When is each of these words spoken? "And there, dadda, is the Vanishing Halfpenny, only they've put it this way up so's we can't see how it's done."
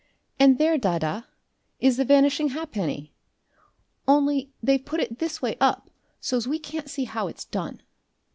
"And 0.39 0.57
there, 0.57 0.79
dadda, 0.79 1.27
is 1.79 1.97
the 1.97 2.03
Vanishing 2.05 2.47
Halfpenny, 2.49 3.13
only 4.07 4.49
they've 4.63 4.83
put 4.83 4.99
it 4.99 5.19
this 5.19 5.43
way 5.43 5.55
up 5.61 5.91
so's 6.19 6.47
we 6.47 6.57
can't 6.57 6.89
see 6.89 7.03
how 7.03 7.27
it's 7.27 7.45
done." 7.45 7.83